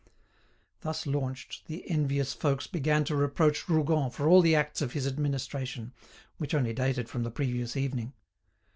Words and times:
Thus 0.79 1.05
launched, 1.05 1.67
the 1.67 1.87
envious 1.87 2.33
folks 2.33 2.65
began 2.65 3.03
to 3.03 3.15
reproach 3.15 3.69
Rougon 3.69 4.09
for 4.09 4.27
all 4.27 4.41
the 4.41 4.55
acts 4.55 4.81
of 4.81 4.93
his 4.93 5.05
administration, 5.05 5.93
which 6.39 6.55
only 6.55 6.73
dated 6.73 7.07
from 7.07 7.21
the 7.21 7.29
previous 7.29 7.77
evening. 7.77 8.13